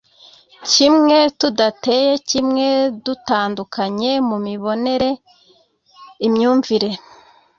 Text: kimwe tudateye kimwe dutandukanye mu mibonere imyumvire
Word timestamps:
kimwe 0.69 1.17
tudateye 1.39 2.11
kimwe 2.29 2.67
dutandukanye 3.05 4.11
mu 4.27 4.37
mibonere 4.45 5.09
imyumvire 6.27 6.89